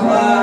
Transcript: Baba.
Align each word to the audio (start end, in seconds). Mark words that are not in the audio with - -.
Baba. 0.00 0.39